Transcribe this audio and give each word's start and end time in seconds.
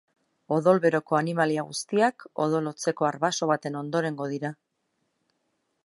Odol 0.55 0.79
beroko 0.85 1.17
animalia 1.17 1.65
guztiak, 1.67 2.25
odol 2.47 2.71
hotzeko 2.73 3.09
arbaso 3.13 3.53
baten 3.53 3.79
ondorengo 3.83 4.31
dira. 4.35 4.53